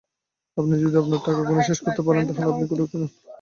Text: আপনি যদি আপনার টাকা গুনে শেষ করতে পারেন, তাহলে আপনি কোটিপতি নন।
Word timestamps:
আপনি 0.57 0.73
যদি 0.81 0.95
আপনার 0.97 1.21
টাকা 1.25 1.41
গুনে 1.47 1.63
শেষ 1.69 1.79
করতে 1.81 2.01
পারেন, 2.03 2.23
তাহলে 2.27 2.51
আপনি 2.51 2.63
কোটিপতি 2.69 2.95
নন। 2.97 3.09